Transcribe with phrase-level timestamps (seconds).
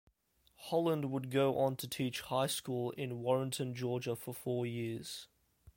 [0.55, 5.27] Holland would go on to teach high school in Warrenton, Georgia for four years.